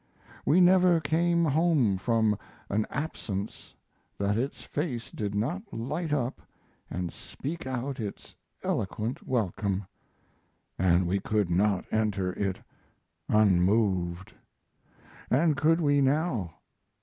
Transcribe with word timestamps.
We 0.47 0.59
never 0.61 0.99
came 0.99 1.45
home 1.45 1.95
from 1.99 2.35
an 2.71 2.87
absence 2.89 3.75
that 4.17 4.35
its 4.35 4.63
face 4.63 5.11
did 5.11 5.35
not 5.35 5.71
light 5.71 6.11
up 6.11 6.41
& 6.89 7.09
speak 7.11 7.67
out 7.67 7.99
its 7.99 8.35
eloquent 8.63 9.21
welcome 9.27 9.85
& 10.43 10.79
we 11.05 11.19
could 11.19 11.51
not 11.51 11.85
enter 11.91 12.33
it 12.33 12.59
unmoved. 13.29 14.33
And 15.29 15.55
could 15.55 15.79
we 15.79 16.01
now? 16.01 16.55